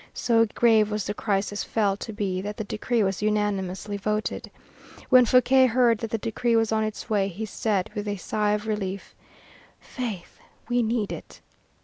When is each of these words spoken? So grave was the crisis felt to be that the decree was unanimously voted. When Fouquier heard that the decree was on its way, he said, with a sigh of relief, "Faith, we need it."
So 0.15 0.47
grave 0.55 0.89
was 0.89 1.05
the 1.05 1.13
crisis 1.13 1.63
felt 1.63 1.99
to 1.99 2.11
be 2.11 2.41
that 2.41 2.57
the 2.57 2.63
decree 2.63 3.03
was 3.03 3.21
unanimously 3.21 3.97
voted. 3.97 4.49
When 5.09 5.25
Fouquier 5.27 5.67
heard 5.67 5.99
that 5.99 6.09
the 6.09 6.17
decree 6.17 6.55
was 6.55 6.71
on 6.71 6.83
its 6.83 7.07
way, 7.07 7.27
he 7.27 7.45
said, 7.45 7.91
with 7.93 8.07
a 8.07 8.17
sigh 8.17 8.53
of 8.53 8.65
relief, 8.65 9.13
"Faith, 9.79 10.39
we 10.67 10.81
need 10.81 11.11
it." 11.11 11.39